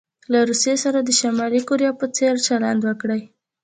له 0.31 0.39
روسيې 0.49 0.75
سره 0.83 0.99
د 1.01 1.09
شمالي 1.19 1.61
کوریا 1.67 1.91
په 1.99 2.05
څیر 2.15 2.33
چلند 2.47 2.81
وکړي. 2.83 3.21